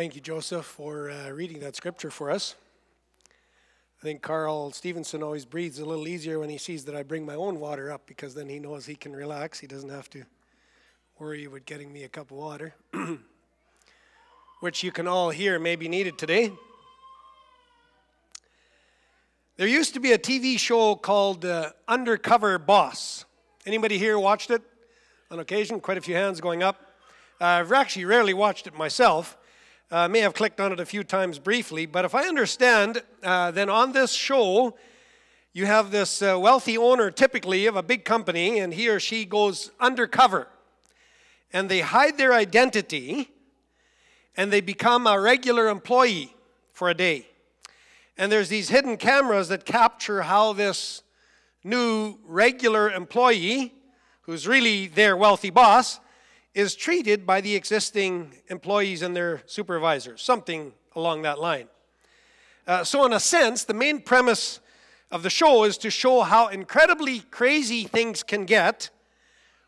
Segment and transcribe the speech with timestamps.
[0.00, 2.54] Thank you, Joseph, for uh, reading that scripture for us.
[3.28, 7.26] I think Carl Stevenson always breathes a little easier when he sees that I bring
[7.26, 9.60] my own water up because then he knows he can relax.
[9.60, 10.22] He doesn't have to
[11.18, 12.72] worry about getting me a cup of water,
[14.60, 16.50] which you can all hear may be needed today.
[19.58, 23.26] There used to be a TV show called uh, Undercover Boss.
[23.66, 24.62] Anybody here watched it
[25.30, 25.78] on occasion?
[25.78, 26.80] Quite a few hands going up.
[27.38, 29.36] Uh, I've actually rarely watched it myself.
[29.92, 33.02] I uh, may have clicked on it a few times briefly, but if I understand,
[33.24, 34.76] uh, then on this show,
[35.52, 39.24] you have this uh, wealthy owner, typically of a big company, and he or she
[39.24, 40.46] goes undercover.
[41.52, 43.30] And they hide their identity,
[44.36, 46.36] and they become a regular employee
[46.72, 47.26] for a day.
[48.16, 51.02] And there's these hidden cameras that capture how this
[51.64, 53.74] new regular employee,
[54.20, 55.98] who's really their wealthy boss,
[56.54, 61.68] is treated by the existing employees and their supervisors, something along that line.
[62.66, 64.60] Uh, so, in a sense, the main premise
[65.10, 68.90] of the show is to show how incredibly crazy things can get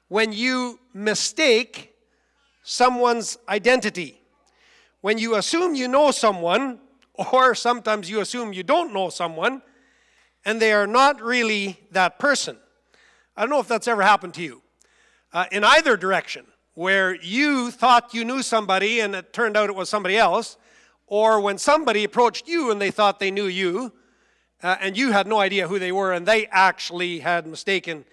[0.09, 1.95] when you mistake
[2.63, 4.21] someone's identity.
[5.01, 6.79] When you assume you know someone,
[7.15, 9.63] or sometimes you assume you don't know someone,
[10.45, 12.57] and they are not really that person.
[13.37, 14.63] I don't know if that's ever happened to you.
[15.33, 16.45] Uh, in either direction,
[16.75, 20.57] where you thought you knew somebody and it turned out it was somebody else,
[21.07, 23.93] or when somebody approached you and they thought they knew you,
[24.63, 28.05] uh, and you had no idea who they were and they actually had mistaken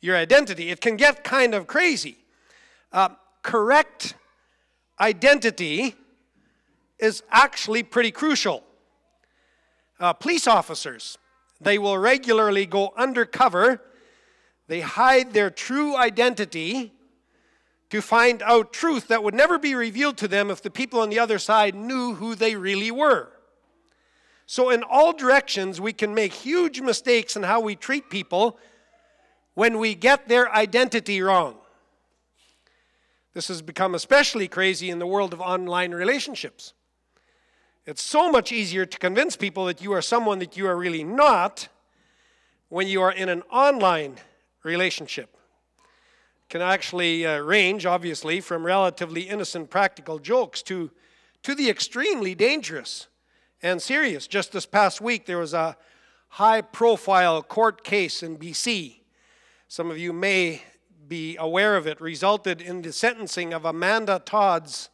[0.00, 0.70] your identity.
[0.70, 2.16] It can get kind of crazy.
[2.92, 3.10] Uh,
[3.42, 4.14] correct
[4.98, 5.94] identity
[6.98, 8.64] is actually pretty crucial.
[9.98, 11.18] Uh, police officers,
[11.60, 13.82] they will regularly go undercover,
[14.66, 16.92] they hide their true identity
[17.90, 21.10] to find out truth that would never be revealed to them if the people on
[21.10, 23.30] the other side knew who they really were.
[24.46, 28.58] So, in all directions, we can make huge mistakes in how we treat people
[29.54, 31.56] when we get their identity wrong.
[33.32, 36.74] This has become especially crazy in the world of online relationships.
[37.86, 41.04] It's so much easier to convince people that you are someone that you are really
[41.04, 41.68] not
[42.68, 44.16] when you are in an online
[44.62, 45.36] relationship
[46.50, 50.90] can actually uh, range, obviously, from relatively innocent practical jokes to,
[51.44, 53.06] to the extremely dangerous
[53.62, 54.26] and serious.
[54.26, 55.76] Just this past week, there was a
[56.28, 58.96] high profile court case in BC.
[59.68, 60.62] Some of you may
[61.06, 64.90] be aware of it, resulted in the sentencing of Amanda Todd's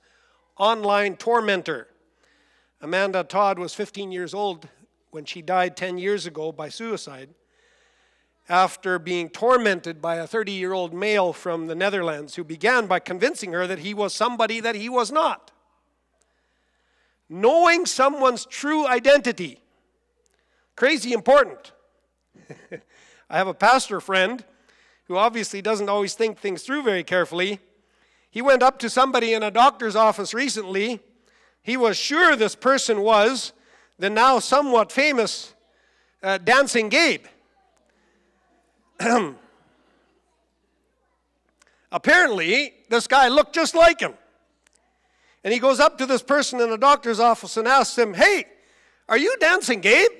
[0.59, 1.89] online tormentor.
[2.83, 4.69] Amanda Todd was 15 years old
[5.11, 7.31] when she died 10 years ago by suicide
[8.49, 12.99] after being tormented by a 30 year old male from the Netherlands who began by
[12.99, 15.51] convincing her that he was somebody that he was not.
[17.29, 19.61] Knowing someone's true identity,
[20.77, 21.73] crazy important.
[23.29, 24.45] I have a pastor friend
[25.09, 27.61] who obviously doesn't always think things through very carefully.
[28.31, 31.01] He went up to somebody in a doctor's office recently.
[31.63, 33.53] He was sure this person was
[33.99, 35.55] the now somewhat famous
[36.23, 37.25] uh, Dancing Gabe.
[41.93, 44.15] Apparently, this guy looked just like him.
[45.45, 48.47] And he goes up to this person in the doctor's office and asks him, Hey,
[49.09, 50.11] are you Dancing Gabe?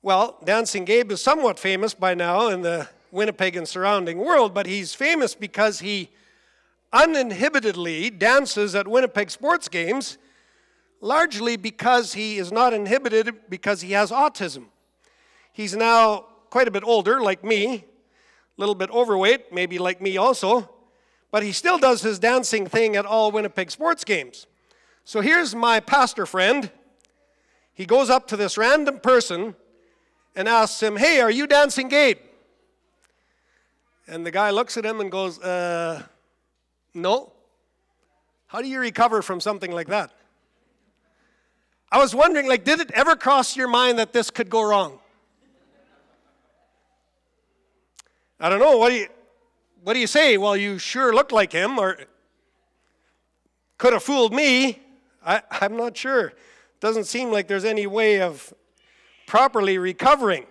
[0.00, 4.66] Well, Dancing Gabe is somewhat famous by now in the Winnipeg and surrounding world, but
[4.66, 6.10] he's famous because he
[6.92, 10.18] uninhibitedly dances at Winnipeg sports games,
[11.00, 14.64] largely because he is not inhibited because he has autism.
[15.52, 17.82] He's now quite a bit older, like me, a
[18.58, 20.70] little bit overweight, maybe like me also,
[21.32, 24.46] but he still does his dancing thing at all Winnipeg sports games.
[25.02, 26.70] So here's my pastor friend.
[27.72, 29.56] He goes up to this random person
[30.36, 32.18] and asks him, Hey, are you dancing Gabe?
[34.06, 36.04] And the guy looks at him and goes, Uh,
[36.94, 37.32] no.
[38.46, 40.12] How do you recover from something like that?
[41.90, 45.00] I was wondering, like, did it ever cross your mind that this could go wrong?
[48.44, 48.76] I don't know.
[48.76, 49.06] What do you,
[49.84, 50.36] what do you say?
[50.36, 51.96] Well, you sure look like him, or
[53.78, 54.82] could have fooled me.
[55.24, 56.34] I, I'm not sure.
[56.78, 58.52] Doesn't seem like there's any way of
[59.26, 60.44] properly recovering.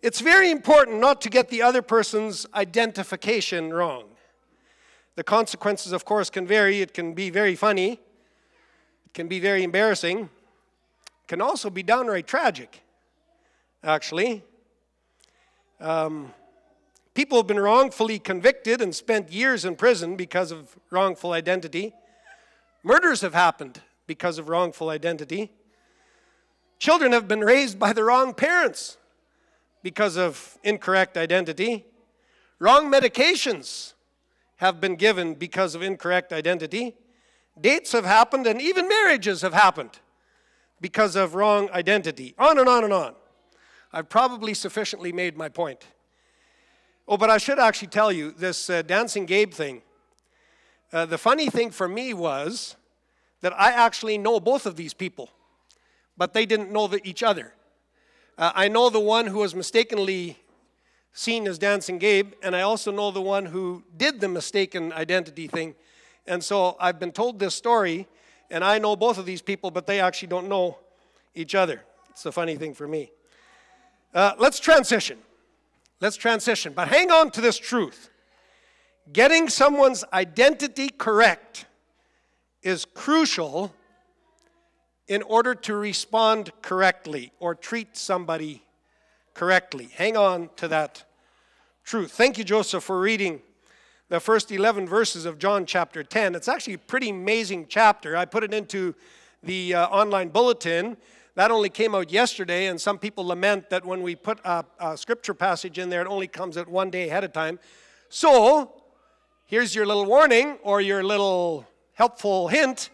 [0.00, 4.04] It's very important not to get the other person's identification wrong.
[5.16, 6.80] The consequences, of course, can vary.
[6.80, 8.00] It can be very funny,
[9.04, 12.82] it can be very embarrassing, it can also be downright tragic,
[13.84, 14.42] actually.
[15.78, 16.32] Um,
[17.14, 21.92] People have been wrongfully convicted and spent years in prison because of wrongful identity.
[22.82, 25.52] Murders have happened because of wrongful identity.
[26.78, 28.96] Children have been raised by the wrong parents
[29.82, 31.84] because of incorrect identity.
[32.58, 33.92] Wrong medications
[34.56, 36.94] have been given because of incorrect identity.
[37.60, 40.00] Dates have happened, and even marriages have happened
[40.80, 42.34] because of wrong identity.
[42.38, 43.14] On and on and on.
[43.92, 45.84] I've probably sufficiently made my point.
[47.12, 49.82] Oh, but I should actually tell you this uh, Dancing Gabe thing.
[50.90, 52.74] Uh, the funny thing for me was
[53.42, 55.28] that I actually know both of these people,
[56.16, 57.52] but they didn't know the, each other.
[58.38, 60.38] Uh, I know the one who was mistakenly
[61.12, 65.48] seen as Dancing Gabe, and I also know the one who did the mistaken identity
[65.48, 65.74] thing.
[66.26, 68.08] And so I've been told this story,
[68.50, 70.78] and I know both of these people, but they actually don't know
[71.34, 71.82] each other.
[72.08, 73.12] It's a funny thing for me.
[74.14, 75.18] Uh, let's transition.
[76.02, 76.72] Let's transition.
[76.72, 78.10] But hang on to this truth
[79.12, 81.66] getting someone's identity correct
[82.62, 83.72] is crucial
[85.06, 88.62] in order to respond correctly or treat somebody
[89.34, 89.90] correctly.
[89.94, 91.04] Hang on to that
[91.84, 92.12] truth.
[92.12, 93.40] Thank you, Joseph, for reading
[94.08, 96.34] the first 11 verses of John chapter 10.
[96.34, 98.16] It's actually a pretty amazing chapter.
[98.16, 98.94] I put it into
[99.42, 100.96] the uh, online bulletin.
[101.34, 104.96] That only came out yesterday, and some people lament that when we put a, a
[104.98, 107.58] scripture passage in there, it only comes out one day ahead of time.
[108.10, 108.82] So,
[109.46, 112.90] here's your little warning or your little helpful hint.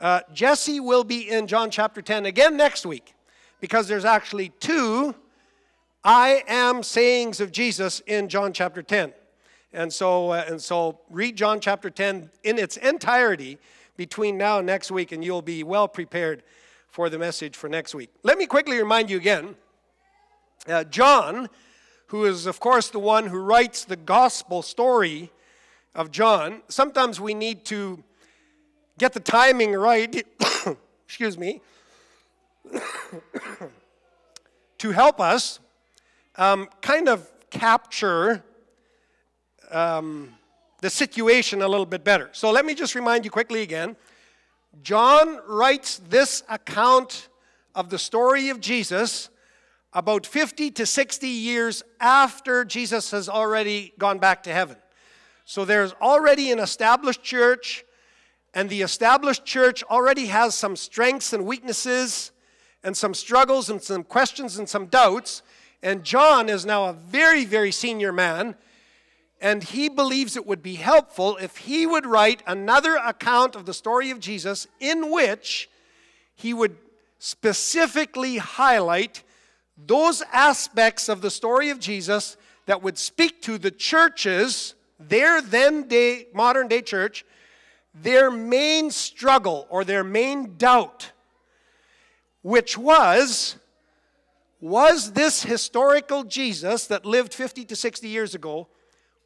[0.00, 3.14] Uh, Jesse will be in John chapter 10 again next week
[3.60, 5.14] because there's actually two
[6.02, 9.12] I am sayings of Jesus in John chapter 10.
[9.72, 13.58] And so, uh, and so read John chapter 10 in its entirety
[13.96, 16.42] between now and next week, and you'll be well prepared
[16.96, 18.08] for the message for next week.
[18.22, 19.54] Let me quickly remind you again
[20.66, 21.50] uh, John,
[22.06, 25.30] who is, of course, the one who writes the gospel story
[25.94, 28.02] of John, sometimes we need to
[28.96, 30.26] get the timing right,
[31.04, 31.60] excuse me,
[34.78, 35.60] to help us
[36.36, 38.42] um, kind of capture
[39.70, 40.32] um,
[40.80, 42.30] the situation a little bit better.
[42.32, 43.96] So let me just remind you quickly again.
[44.82, 47.28] John writes this account
[47.74, 49.30] of the story of Jesus
[49.92, 54.76] about 50 to 60 years after Jesus has already gone back to heaven.
[55.46, 57.84] So there's already an established church,
[58.52, 62.32] and the established church already has some strengths and weaknesses,
[62.82, 65.42] and some struggles, and some questions, and some doubts.
[65.82, 68.56] And John is now a very, very senior man
[69.40, 73.74] and he believes it would be helpful if he would write another account of the
[73.74, 75.68] story of Jesus in which
[76.34, 76.76] he would
[77.18, 79.22] specifically highlight
[79.76, 82.36] those aspects of the story of Jesus
[82.66, 87.24] that would speak to the churches, their then day, modern day church,
[87.94, 91.12] their main struggle or their main doubt,
[92.42, 93.56] which was
[94.58, 98.66] was this historical Jesus that lived 50 to 60 years ago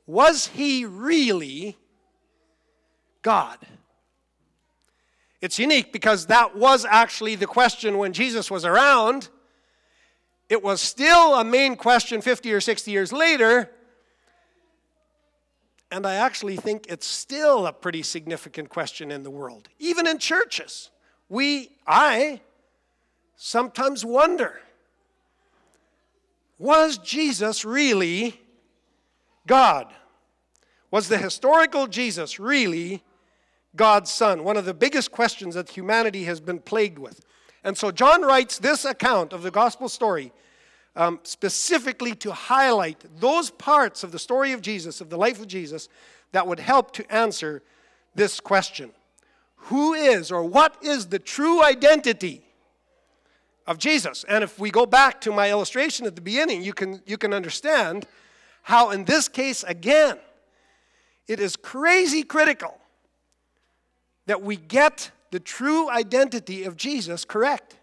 [0.06, 1.76] was he really
[3.22, 3.58] God?
[5.40, 9.28] It's unique because that was actually the question when Jesus was around.
[10.48, 13.70] It was still a main question 50 or 60 years later.
[15.90, 20.18] And I actually think it's still a pretty significant question in the world, even in
[20.18, 20.90] churches.
[21.28, 22.40] We, I,
[23.36, 24.60] sometimes wonder
[26.58, 28.38] was Jesus really
[29.50, 29.92] God?
[30.92, 33.02] Was the historical Jesus really
[33.74, 34.44] God's Son?
[34.44, 37.24] One of the biggest questions that humanity has been plagued with.
[37.64, 40.32] And so John writes this account of the gospel story
[40.94, 45.48] um, specifically to highlight those parts of the story of Jesus, of the life of
[45.48, 45.88] Jesus,
[46.30, 47.60] that would help to answer
[48.14, 48.92] this question
[49.56, 52.44] Who is or what is the true identity
[53.66, 54.24] of Jesus?
[54.28, 57.34] And if we go back to my illustration at the beginning, you can, you can
[57.34, 58.06] understand
[58.62, 60.18] how, in this case, again,
[61.26, 62.76] it is crazy critical
[64.26, 67.76] that we get the true identity of Jesus correct.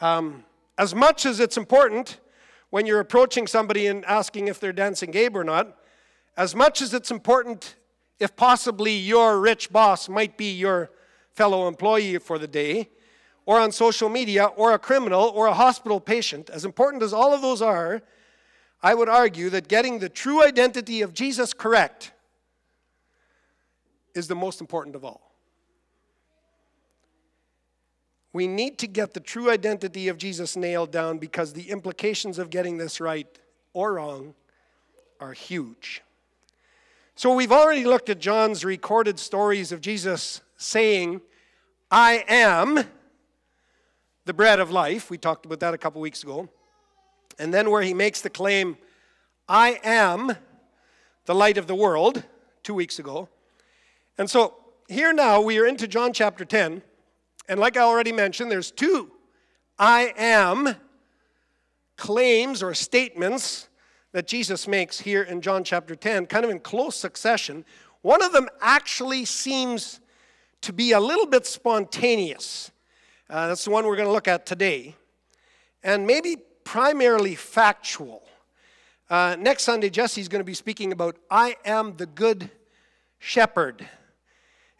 [0.00, 0.44] Um,
[0.78, 2.18] as much as it's important
[2.70, 5.76] when you're approaching somebody and asking if they're dancing Gabe or not,
[6.36, 7.76] as much as it's important
[8.18, 10.90] if possibly your rich boss might be your
[11.34, 12.88] fellow employee for the day,
[13.44, 17.34] or on social media, or a criminal, or a hospital patient, as important as all
[17.34, 18.00] of those are,
[18.82, 22.12] I would argue that getting the true identity of Jesus correct
[24.14, 25.32] is the most important of all.
[28.32, 32.50] We need to get the true identity of Jesus nailed down because the implications of
[32.50, 33.26] getting this right
[33.74, 34.34] or wrong
[35.20, 36.02] are huge.
[37.14, 41.20] So, we've already looked at John's recorded stories of Jesus saying,
[41.90, 42.84] I am
[44.24, 45.10] the bread of life.
[45.10, 46.48] We talked about that a couple weeks ago.
[47.38, 48.76] And then where he makes the claim,
[49.48, 50.36] I am
[51.26, 52.24] the light of the world,
[52.62, 53.28] two weeks ago.
[54.18, 54.56] And so
[54.88, 56.82] here now we are into John chapter 10.
[57.48, 59.10] And like I already mentioned, there's two
[59.78, 60.76] I am
[61.96, 63.68] claims or statements
[64.12, 67.64] that Jesus makes here in John chapter 10, kind of in close succession.
[68.02, 70.00] One of them actually seems
[70.60, 72.70] to be a little bit spontaneous.
[73.28, 74.94] Uh, that's the one we're going to look at today.
[75.82, 78.22] And maybe primarily factual.
[79.10, 82.50] Uh, next Sunday, Jesse's going to be speaking about I am the good
[83.18, 83.86] shepherd.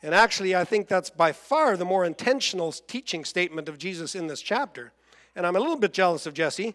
[0.02, 4.26] And actually, I think that's by far the more intentional teaching statement of Jesus in
[4.26, 4.92] this chapter.
[5.36, 6.74] And I'm a little bit jealous of Jesse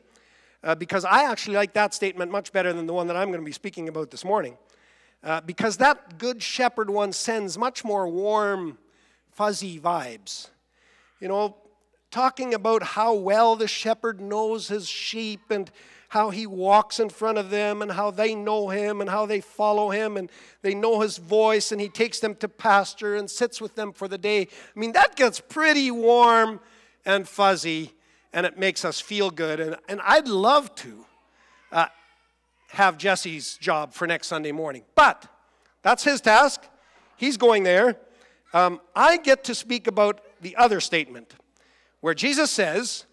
[0.64, 3.42] uh, because I actually like that statement much better than the one that I'm going
[3.42, 4.58] to be speaking about this morning.
[5.24, 8.78] Uh, because that good shepherd one sends much more warm,
[9.32, 10.50] fuzzy vibes.
[11.20, 11.58] You know,
[12.12, 15.70] talking about how well the shepherd knows his sheep and
[16.10, 19.42] how he walks in front of them and how they know him and how they
[19.42, 20.30] follow him and
[20.62, 24.08] they know his voice and he takes them to pasture and sits with them for
[24.08, 24.42] the day.
[24.44, 26.62] I mean, that gets pretty warm
[27.06, 27.94] and fuzzy
[28.32, 29.60] and it makes us feel good.
[29.60, 31.06] And, and I'd love to
[31.72, 31.88] uh,
[32.70, 35.28] have Jesse's job for next Sunday morning, but
[35.82, 36.64] that's his task.
[37.18, 37.98] He's going there.
[38.54, 41.34] Um, I get to speak about the other statement
[42.01, 43.06] where Jesus says,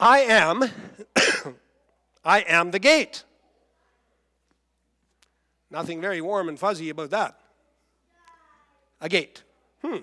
[0.00, 0.64] I am,
[2.24, 3.24] I am the gate.
[5.70, 7.38] Nothing very warm and fuzzy about that.
[9.00, 9.42] A gate.
[9.82, 9.98] Hmm.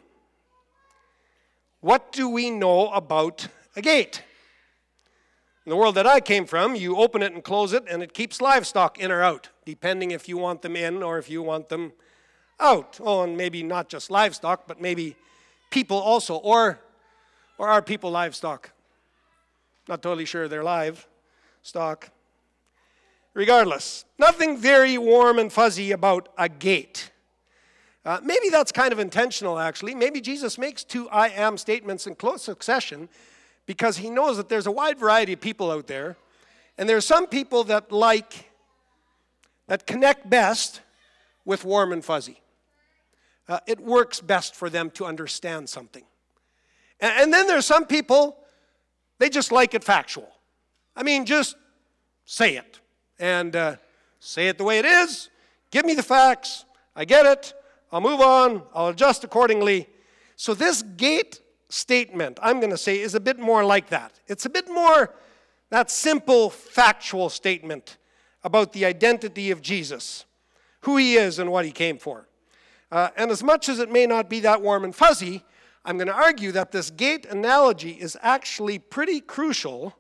[1.81, 4.24] What do we know about a gate?
[5.65, 8.13] In the world that I came from, you open it and close it, and it
[8.13, 11.69] keeps livestock in or out, depending if you want them in or if you want
[11.69, 11.93] them
[12.59, 13.00] out.
[13.01, 15.15] Oh, and maybe not just livestock, but maybe
[15.69, 16.79] people also, or,
[17.57, 18.71] or are people livestock?
[19.88, 21.07] Not totally sure they're live
[21.61, 22.09] stock.
[23.33, 27.11] Regardless, nothing very warm and fuzzy about a gate.
[28.05, 29.93] Uh, maybe that's kind of intentional, actually.
[29.93, 33.09] Maybe Jesus makes two I am statements in close succession
[33.65, 36.17] because he knows that there's a wide variety of people out there.
[36.77, 38.49] And there are some people that like,
[39.67, 40.81] that connect best
[41.45, 42.41] with warm and fuzzy
[43.50, 46.03] uh, it works best for them to understand something.
[47.00, 48.38] And, and then there's some people,
[49.18, 50.29] they just like it factual.
[50.96, 51.56] I mean, just
[52.25, 52.79] say it
[53.18, 53.75] and uh,
[54.20, 55.29] say it the way it is.
[55.72, 56.65] Give me the facts.
[56.96, 57.53] I get it.
[57.91, 58.62] I'll move on.
[58.74, 59.88] I'll adjust accordingly.
[60.36, 64.20] So, this gate statement, I'm going to say, is a bit more like that.
[64.27, 65.13] It's a bit more
[65.70, 67.98] that simple factual statement
[68.44, 70.25] about the identity of Jesus,
[70.82, 72.28] who he is, and what he came for.
[72.91, 75.43] Uh, and as much as it may not be that warm and fuzzy,
[75.86, 79.96] I'm going to argue that this gate analogy is actually pretty crucial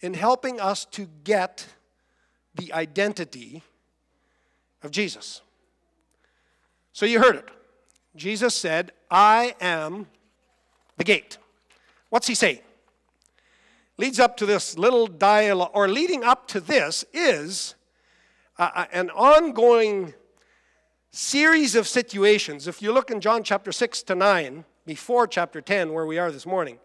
[0.00, 1.66] in helping us to get
[2.54, 3.62] the identity
[4.82, 5.42] of Jesus.
[6.92, 7.48] So you heard it.
[8.16, 10.06] Jesus said, I am
[10.96, 11.38] the gate.
[12.08, 12.60] What's he saying?
[13.96, 17.74] Leads up to this little dialogue, or leading up to this is
[18.58, 20.14] uh, an ongoing
[21.10, 22.68] series of situations.
[22.68, 26.30] If you look in John chapter 6 to 9, before chapter 10, where we are
[26.30, 26.78] this morning,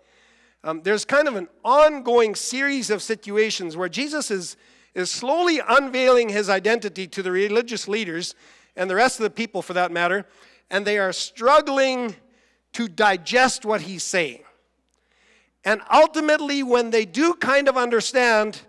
[0.63, 4.56] um, there's kind of an ongoing series of situations where Jesus is,
[4.94, 8.34] is slowly unveiling his identity to the religious leaders
[8.75, 10.25] and the rest of the people for that matter,
[10.70, 12.15] and they are struggling
[12.72, 14.42] to digest what he's saying.
[15.65, 18.62] And ultimately, when they do kind of understand,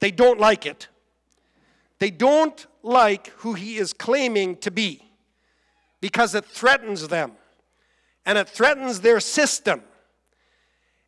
[0.00, 0.88] they don't like it.
[1.98, 5.02] They don't like who he is claiming to be
[6.00, 7.32] because it threatens them
[8.24, 9.82] and it threatens their system.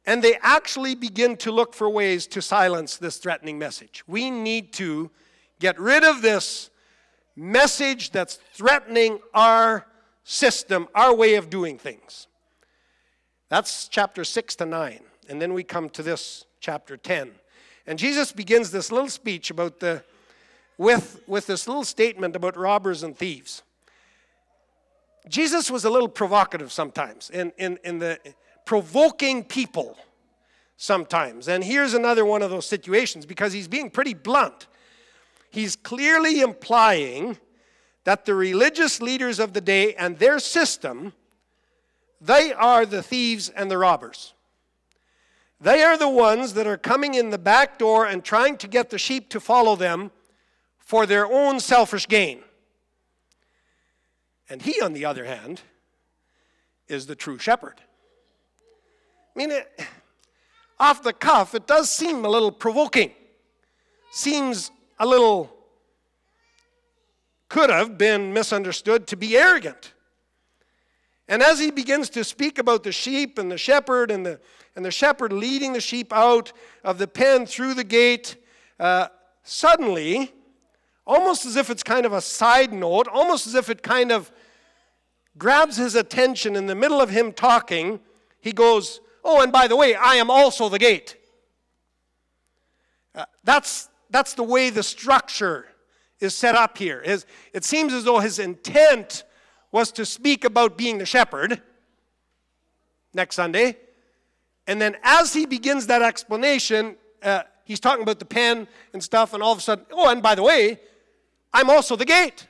[0.06, 4.02] And they actually begin to look for ways to silence this threatening message.
[4.06, 5.11] We need to
[5.61, 6.70] get rid of this
[7.37, 9.87] message that's threatening our
[10.25, 12.26] system, our way of doing things.
[13.49, 15.00] That's chapter 6 to 9.
[15.28, 17.32] And then we come to this chapter 10.
[17.87, 20.02] And Jesus begins this little speech about the
[20.80, 23.62] with, with this little statement about robbers and thieves.
[25.28, 28.18] Jesus was a little provocative sometimes in, in, in the
[28.64, 29.99] provoking people
[30.78, 31.49] sometimes.
[31.49, 34.68] And here's another one of those situations because he's being pretty blunt.
[35.50, 37.37] He's clearly implying
[38.04, 41.12] that the religious leaders of the day and their system,
[42.22, 44.32] they are the thieves and the robbers.
[45.60, 48.88] They are the ones that are coming in the back door and trying to get
[48.88, 50.10] the sheep to follow them
[50.90, 52.42] for their own selfish gain.
[54.49, 55.62] And he, on the other hand,
[56.88, 57.80] is the true shepherd.
[59.32, 59.70] I mean, it,
[60.80, 63.12] off the cuff, it does seem a little provoking.
[64.11, 65.56] Seems a little,
[67.49, 69.92] could have been misunderstood to be arrogant.
[71.28, 74.40] And as he begins to speak about the sheep and the shepherd and the,
[74.75, 78.38] and the shepherd leading the sheep out of the pen through the gate,
[78.80, 79.06] uh,
[79.44, 80.32] suddenly,
[81.07, 84.30] almost as if it's kind of a side note, almost as if it kind of
[85.38, 88.00] grabs his attention in the middle of him talking,
[88.40, 91.16] he goes, Oh, and by the way, I am also the gate.
[93.14, 95.66] Uh, that's, that's the way the structure
[96.21, 97.02] is set up here.
[97.02, 99.25] His, it seems as though his intent
[99.73, 101.61] was to speak about being the shepherd
[103.12, 103.76] next Sunday.
[104.66, 109.35] And then as he begins that explanation, uh, he's talking about the pen and stuff,
[109.35, 110.80] and all of a sudden, oh, and by the way,
[111.52, 112.47] I'm also the gate.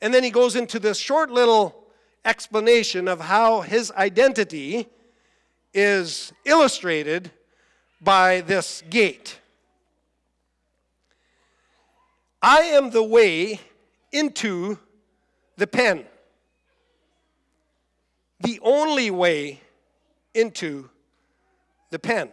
[0.00, 1.84] And then he goes into this short little
[2.24, 4.88] explanation of how his identity
[5.72, 7.30] is illustrated
[8.00, 9.38] by this gate.
[12.42, 13.60] I am the way
[14.12, 14.78] into
[15.56, 16.04] the pen,
[18.40, 19.60] the only way
[20.34, 20.90] into
[21.90, 22.30] the pen.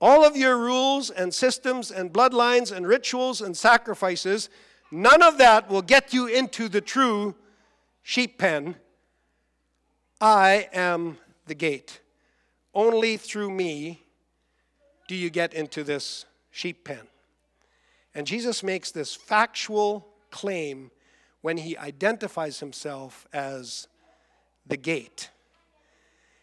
[0.00, 4.48] All of your rules and systems and bloodlines and rituals and sacrifices,
[4.90, 7.34] none of that will get you into the true
[8.02, 8.76] sheep pen.
[10.20, 12.00] I am the gate.
[12.74, 14.02] Only through me
[15.06, 17.00] do you get into this sheep pen.
[18.14, 20.90] And Jesus makes this factual claim
[21.42, 23.86] when he identifies himself as
[24.66, 25.30] the gate.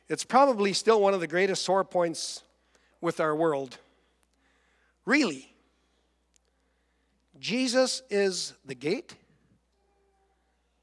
[0.09, 2.43] It's probably still one of the greatest sore points
[3.01, 3.77] with our world.
[5.05, 5.53] Really?
[7.39, 9.15] Jesus is the gate?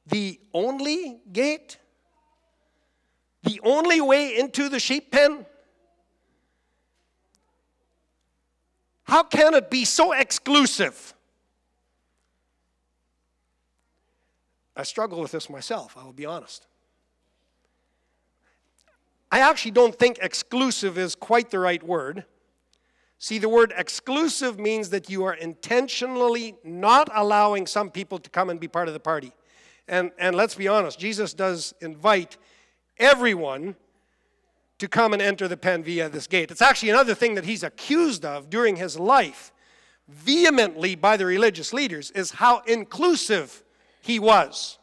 [0.06, 1.78] The only gate?
[3.42, 5.44] The only way into the sheep pen?
[9.04, 11.14] How can it be so exclusive?
[14.76, 16.66] I struggle with this myself, I will be honest.
[19.34, 22.24] I actually don't think exclusive is quite the right word.
[23.18, 28.48] See, the word exclusive means that you are intentionally not allowing some people to come
[28.48, 29.32] and be part of the party.
[29.88, 32.36] And, and let's be honest, Jesus does invite
[32.96, 33.74] everyone
[34.78, 36.52] to come and enter the pen via this gate.
[36.52, 39.50] It's actually another thing that he's accused of during his life,
[40.06, 43.64] vehemently by the religious leaders, is how inclusive
[44.00, 44.78] he was.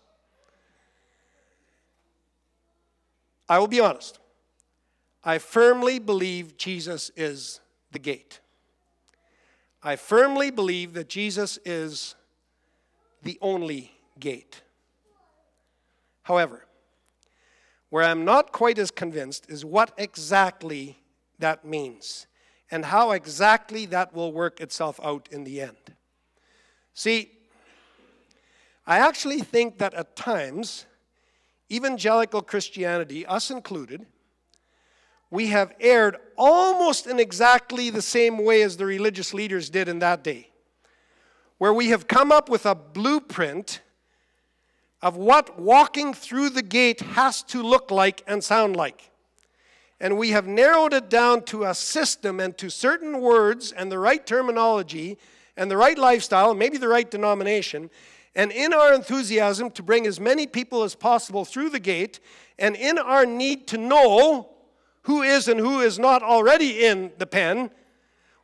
[3.48, 4.18] I will be honest.
[5.24, 7.60] I firmly believe Jesus is
[7.92, 8.40] the gate.
[9.84, 12.16] I firmly believe that Jesus is
[13.24, 14.62] the only gate.
[16.24, 16.66] However,
[17.90, 20.98] where I'm not quite as convinced is what exactly
[21.40, 22.26] that means
[22.72, 25.78] and how exactly that will work itself out in the end.
[26.94, 27.32] See,
[28.88, 30.86] I actually think that at times,
[31.72, 34.06] evangelical Christianity, us included,
[35.32, 40.00] we have erred almost in exactly the same way as the religious leaders did in
[40.00, 40.50] that day,
[41.58, 43.82] where we have come up with a blueprint
[45.02, 49.10] of what walking through the gate has to look like and sound like.
[50.00, 54.00] And we have narrowed it down to a system and to certain words and the
[54.00, 55.18] right terminology
[55.56, 57.90] and the right lifestyle, maybe the right denomination.
[58.36, 62.20] And in our enthusiasm to bring as many people as possible through the gate,
[62.58, 64.51] and in our need to know
[65.04, 67.72] who is and who is not already in the pen,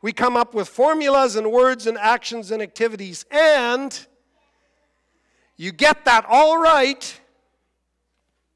[0.02, 3.24] we come up with formulas and words and actions and activities.
[3.30, 4.06] And
[5.56, 7.20] you get that all right,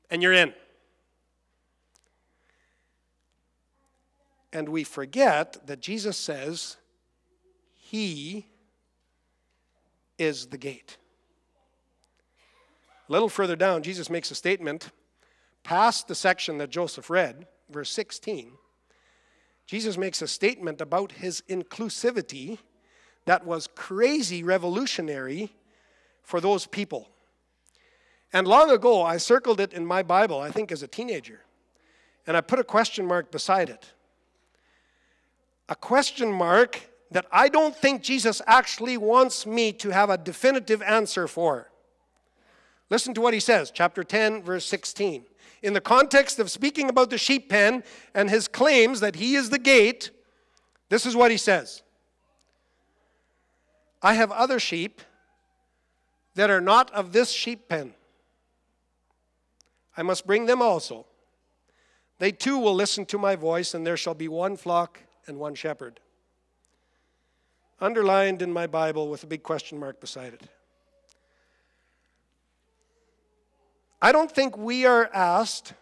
[0.09, 0.53] and you're in.
[4.53, 6.77] And we forget that Jesus says,
[7.75, 8.47] He
[10.19, 10.99] is the gate.
[13.09, 14.91] A little further down, Jesus makes a statement
[15.65, 18.53] past the section that Joseph read, verse 16.
[19.67, 22.59] Jesus makes a statement about his inclusivity
[23.25, 25.53] that was crazy revolutionary
[26.23, 27.09] for those people.
[28.33, 31.41] And long ago, I circled it in my Bible, I think as a teenager,
[32.27, 33.93] and I put a question mark beside it.
[35.69, 40.83] A question mark that I don't think Jesus actually wants me to have a definitive
[40.83, 41.71] answer for.
[42.91, 45.25] Listen to what he says, chapter 10, verse 16.
[45.63, 49.51] In the context of speaking about the sheep pen and his claims that he is
[49.51, 50.11] the gate,
[50.89, 51.83] this is what he says
[54.03, 55.01] I have other sheep
[56.35, 57.95] that are not of this sheep pen.
[59.97, 61.07] I must bring them also.
[62.19, 65.55] They too will listen to my voice, and there shall be one flock and one
[65.55, 66.01] shepherd.
[67.81, 70.43] Underlined in my Bible with a big question mark beside it.
[74.05, 75.75] I don't think we are asked,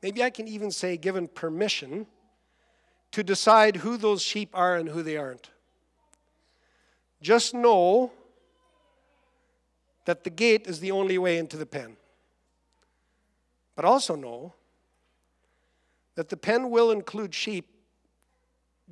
[0.00, 2.06] maybe I can even say given permission,
[3.10, 5.50] to decide who those sheep are and who they aren't.
[7.20, 8.12] Just know
[10.04, 11.96] that the gate is the only way into the pen.
[13.74, 14.54] But also know
[16.14, 17.68] that the pen will include sheep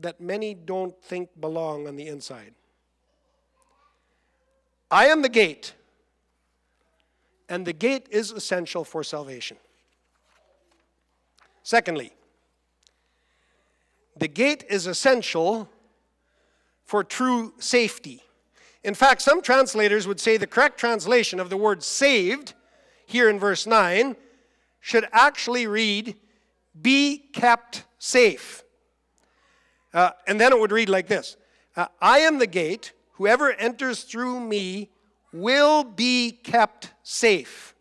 [0.00, 2.54] that many don't think belong on the inside.
[4.90, 5.74] I am the gate,
[7.48, 9.56] and the gate is essential for salvation.
[11.62, 12.12] Secondly,
[14.16, 15.68] the gate is essential
[16.84, 18.22] for true safety.
[18.82, 22.54] In fact, some translators would say the correct translation of the word saved
[23.04, 24.16] here in verse 9
[24.80, 26.14] should actually read,
[26.80, 28.62] be kept safe.
[29.92, 31.36] Uh, and then it would read like this
[31.76, 32.92] uh, I am the gate.
[33.14, 34.90] Whoever enters through me
[35.40, 37.74] will be kept safe.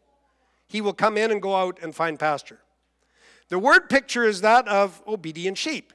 [0.68, 2.60] He will come in and go out and find pasture.
[3.50, 5.94] The word picture is that of obedient sheep.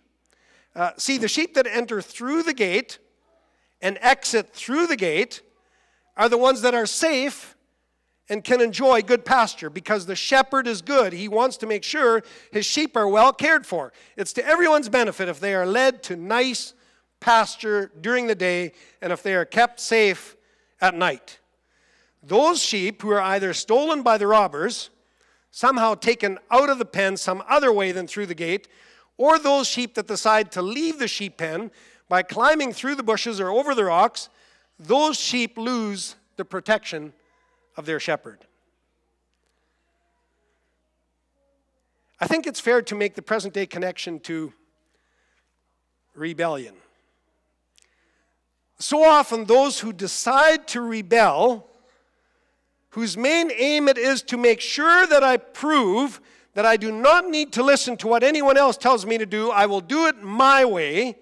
[0.75, 2.99] Uh, see, the sheep that enter through the gate
[3.83, 5.43] and exit through the gate
[6.17, 7.57] are the ones that are safe
[8.29, 11.13] and can enjoy good pasture because the shepherd is good.
[11.13, 13.93] He wants to make sure his sheep are well cared for.
[14.17, 16.75] It's to everyone's benefit if they are led to nice
[17.19, 20.37] pasture during the day and if they are kept safe
[20.81, 21.40] at night.
[22.23, 24.91] Those sheep who are either stolen by the robbers,
[25.51, 28.69] somehow taken out of the pen some other way than through the gate,
[29.17, 31.71] or those sheep that decide to leave the sheep pen
[32.09, 34.29] by climbing through the bushes or over the rocks,
[34.79, 37.13] those sheep lose the protection
[37.77, 38.47] of their shepherd.
[42.21, 44.53] I think it's fair to make the present day connection to
[46.15, 46.75] rebellion.
[48.79, 51.70] So often, those who decide to rebel,
[52.91, 56.21] whose main aim it is to make sure that I prove
[56.55, 59.51] that I do not need to listen to what anyone else tells me to do,
[59.51, 61.17] I will do it my way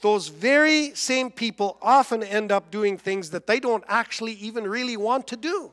[0.00, 4.96] those very same people often end up doing things that they don't actually even really
[4.96, 5.72] want to do,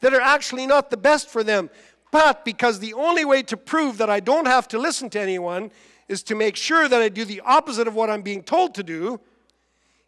[0.00, 1.70] that are actually not the best for them.
[2.12, 5.72] But because the only way to prove that I don't have to listen to anyone
[6.08, 8.84] is to make sure that I do the opposite of what I'm being told to
[8.84, 9.20] do,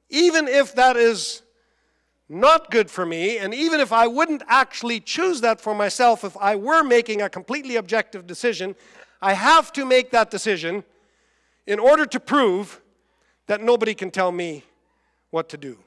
[0.08, 1.42] even if that is
[2.28, 6.36] not good for me, and even if I wouldn't actually choose that for myself if
[6.36, 8.74] I were making a completely objective decision,
[9.22, 10.84] I have to make that decision
[11.66, 12.80] in order to prove
[13.46, 14.64] that nobody can tell me
[15.30, 15.78] what to do.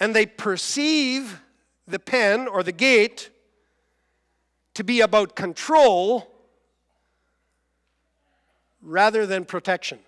[0.00, 1.40] And they perceive
[1.86, 3.30] the pen or the gate
[4.74, 6.28] to be about control
[8.80, 10.00] rather than protection.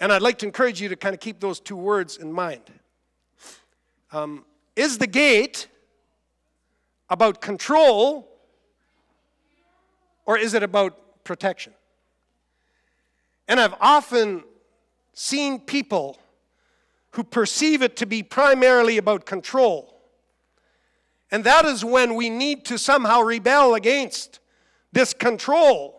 [0.00, 2.62] And I'd like to encourage you to kind of keep those two words in mind.
[4.12, 4.44] Um,
[4.76, 5.66] is the gate
[7.10, 8.28] about control
[10.24, 11.72] or is it about protection?
[13.48, 14.44] And I've often
[15.14, 16.18] seen people
[17.12, 19.98] who perceive it to be primarily about control.
[21.30, 24.38] And that is when we need to somehow rebel against
[24.92, 25.97] this control.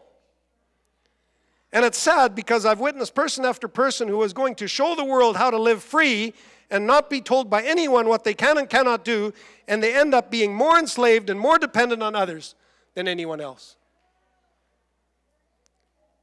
[1.72, 5.06] And it's sad because I've witnessed person after person who is going to show the
[5.06, 6.34] world how to live free
[6.72, 9.34] and not be told by anyone what they can and cannot do,
[9.68, 12.56] and they end up being more enslaved and more dependent on others
[12.96, 13.76] than anyone else.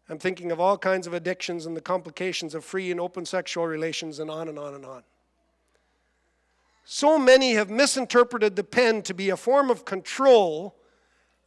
[0.09, 3.67] I'm thinking of all kinds of addictions and the complications of free and open sexual
[3.67, 5.03] relations and on and on and on.
[6.85, 10.77] So many have misinterpreted the pen to be a form of control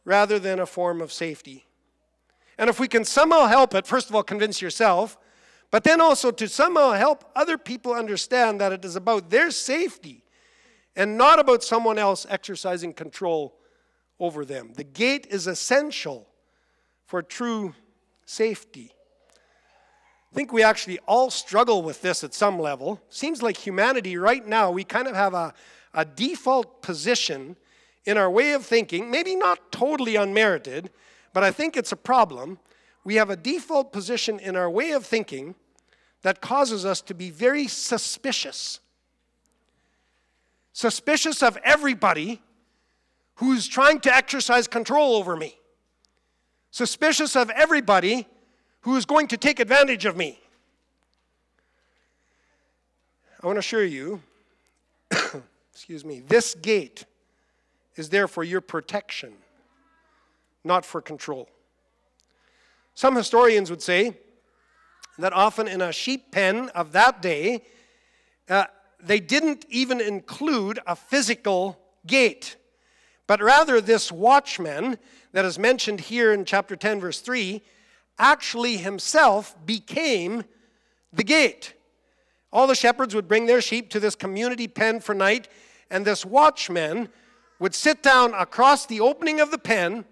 [0.04, 1.64] rather than a form of safety.
[2.60, 5.16] And if we can somehow help it, first of all, convince yourself,
[5.70, 10.24] but then also to somehow help other people understand that it is about their safety
[10.94, 13.56] and not about someone else exercising control
[14.18, 14.74] over them.
[14.74, 16.28] The gate is essential
[17.06, 17.74] for true
[18.26, 18.92] safety.
[20.30, 23.00] I think we actually all struggle with this at some level.
[23.08, 25.54] Seems like humanity right now, we kind of have a,
[25.94, 27.56] a default position
[28.04, 30.90] in our way of thinking, maybe not totally unmerited,
[31.32, 32.58] but I think it's a problem.
[33.04, 35.54] We have a default position in our way of thinking
[36.22, 38.80] that causes us to be very suspicious.
[40.72, 42.42] Suspicious of everybody
[43.36, 45.56] who's trying to exercise control over me
[46.70, 48.26] suspicious of everybody
[48.82, 50.38] who is going to take advantage of me.
[53.42, 54.22] I want to assure you
[55.72, 57.04] excuse me, this gate
[57.96, 59.32] is there for your protection,
[60.64, 61.48] not for control.
[62.94, 64.16] Some historians would say
[65.18, 67.62] that often in a sheep pen of that day,
[68.48, 68.64] uh,
[69.02, 72.56] they didn't even include a physical gate,
[73.26, 74.98] but rather this watchman
[75.32, 77.62] that is mentioned here in chapter 10, verse 3,
[78.18, 80.44] actually himself became
[81.12, 81.74] the gate.
[82.52, 85.48] All the shepherds would bring their sheep to this community pen for night,
[85.90, 87.08] and this watchman
[87.58, 90.04] would sit down across the opening of the pen,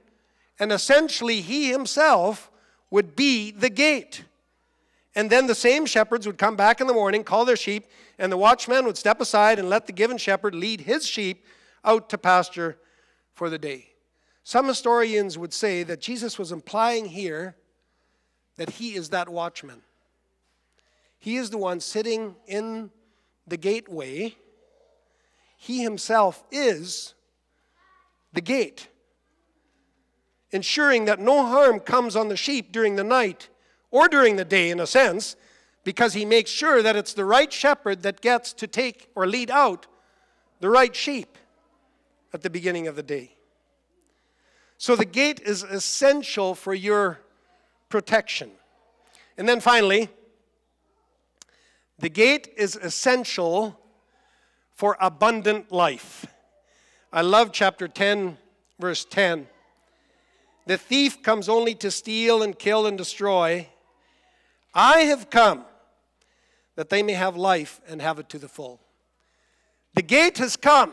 [0.58, 2.50] and essentially he himself
[2.90, 4.24] would be the gate.
[5.14, 7.86] And then the same shepherds would come back in the morning, call their sheep,
[8.18, 11.44] and the watchman would step aside and let the given shepherd lead his sheep
[11.84, 12.78] out to pasture
[13.34, 13.86] for the day.
[14.44, 17.56] Some historians would say that Jesus was implying here
[18.56, 19.82] that he is that watchman.
[21.18, 22.90] He is the one sitting in
[23.46, 24.36] the gateway.
[25.56, 27.14] He himself is
[28.32, 28.88] the gate,
[30.50, 33.48] ensuring that no harm comes on the sheep during the night
[33.90, 35.36] or during the day, in a sense,
[35.84, 39.50] because he makes sure that it's the right shepherd that gets to take or lead
[39.50, 39.86] out
[40.60, 41.38] the right sheep
[42.32, 43.32] at the beginning of the day.
[44.76, 47.20] So the gate is essential for your
[47.88, 48.50] protection.
[49.36, 50.08] And then finally,
[51.98, 53.78] the gate is essential
[54.74, 56.26] for abundant life.
[57.12, 58.36] I love chapter 10,
[58.78, 59.48] verse 10.
[60.68, 63.68] The thief comes only to steal and kill and destroy.
[64.72, 65.64] I have come
[66.76, 68.80] that they may have life and have it to the full.
[69.94, 70.92] The gate has come,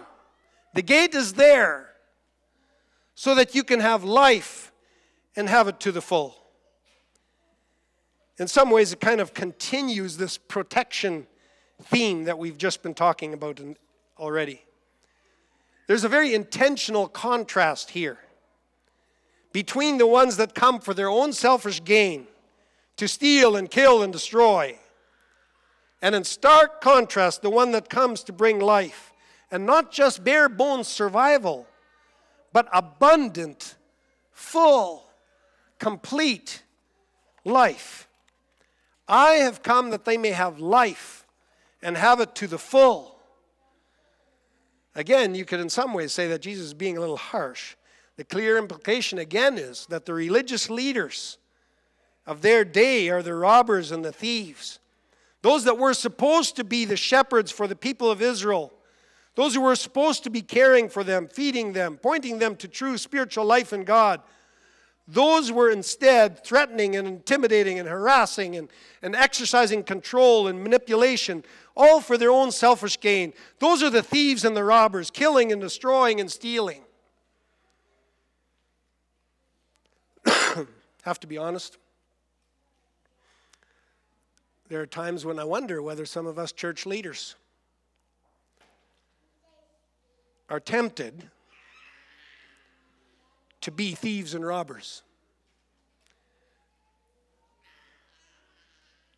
[0.73, 1.91] the gate is there
[3.13, 4.71] so that you can have life
[5.35, 6.45] and have it to the full
[8.37, 11.27] in some ways, it kind of continues this protection
[11.83, 13.61] theme that we've just been talking about
[14.19, 14.61] already.
[15.87, 18.17] There's a very intentional contrast here
[19.55, 22.27] between the ones that come for their own selfish gain
[22.97, 24.77] to steal and kill and destroy,
[26.01, 29.13] and in stark contrast, the one that comes to bring life,
[29.49, 31.65] and not just bare bones survival,
[32.51, 33.75] but abundant,
[34.33, 35.05] full,
[35.79, 36.61] complete
[37.45, 38.09] life.
[39.07, 41.25] I have come that they may have life
[41.81, 43.21] and have it to the full.
[44.95, 47.75] Again, you could in some ways say that Jesus is being a little harsh.
[48.17, 51.37] The clear implication again is that the religious leaders
[52.25, 54.79] of their day are the robbers and the thieves.
[55.41, 58.73] Those that were supposed to be the shepherds for the people of Israel,
[59.35, 62.97] those who were supposed to be caring for them, feeding them, pointing them to true
[62.97, 64.21] spiritual life in God,
[65.07, 68.69] those were instead threatening and intimidating and harassing and,
[69.03, 71.43] and exercising control and manipulation,
[71.77, 73.33] all for their own selfish gain.
[73.59, 76.84] Those are the thieves and the robbers, killing and destroying and stealing.
[81.05, 81.77] Have to be honest.
[84.69, 87.35] There are times when I wonder whether some of us church leaders
[90.49, 91.29] are tempted
[93.61, 95.03] to be thieves and robbers.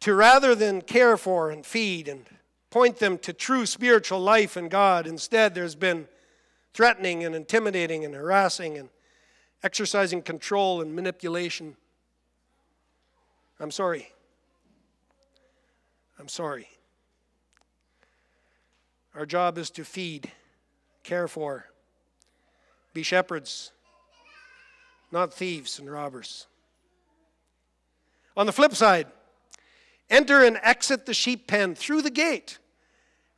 [0.02, 2.26] To rather than care for and feed and
[2.69, 6.10] point them to true spiritual life in God, instead, there's been
[6.73, 8.89] threatening and intimidating and harassing and
[9.63, 11.75] exercising control and manipulation.
[13.59, 14.09] I'm sorry.
[16.19, 16.67] I'm sorry.
[19.15, 20.31] Our job is to feed,
[21.03, 21.65] care for,
[22.93, 23.71] be shepherds,
[25.11, 26.47] not thieves and robbers.
[28.35, 29.07] On the flip side,
[30.09, 32.59] enter and exit the sheep pen through the gate,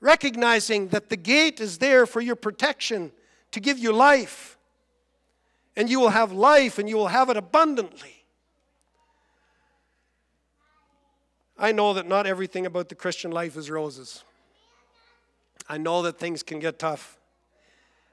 [0.01, 3.13] recognizing that the gate is there for your protection,
[3.51, 4.57] to give you life.
[5.79, 8.25] And you will have life and you will have it abundantly.
[11.57, 14.25] I know that not everything about the Christian life is roses.
[15.69, 17.17] I know that things can get tough.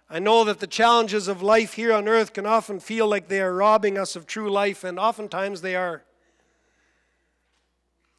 [0.08, 3.40] I know that the challenges of life here on earth can often feel like they
[3.40, 6.04] are robbing us of true life, and oftentimes they are.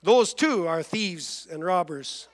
[0.03, 2.27] Those too are thieves and robbers.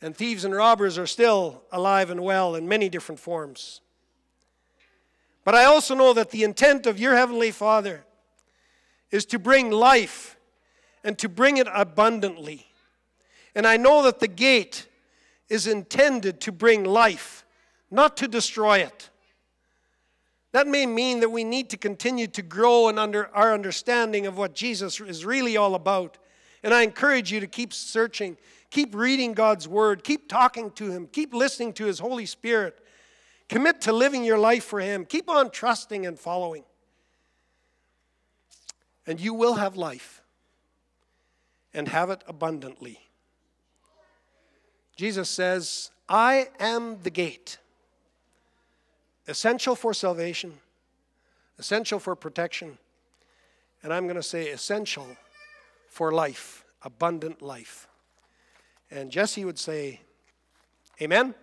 [0.00, 3.81] And thieves and robbers are still alive and well in many different forms.
[5.44, 8.04] But I also know that the intent of your Heavenly Father
[9.10, 10.36] is to bring life
[11.04, 12.66] and to bring it abundantly.
[13.54, 14.86] And I know that the gate
[15.48, 17.44] is intended to bring life
[17.90, 19.10] not to destroy it.
[20.52, 24.36] That may mean that we need to continue to grow in under our understanding of
[24.36, 26.18] what Jesus is really all about
[26.62, 28.36] And I encourage you to keep searching,
[28.70, 32.78] keep reading God's Word, keep talking to Him, keep listening to His Holy Spirit.
[33.52, 35.04] Commit to living your life for Him.
[35.04, 36.64] Keep on trusting and following.
[39.06, 40.22] And you will have life
[41.74, 42.98] and have it abundantly.
[44.96, 47.58] Jesus says, I am the gate.
[49.28, 50.54] Essential for salvation,
[51.58, 52.78] essential for protection,
[53.82, 55.06] and I'm going to say essential
[55.88, 57.86] for life, abundant life.
[58.90, 60.00] And Jesse would say,
[61.02, 61.34] Amen.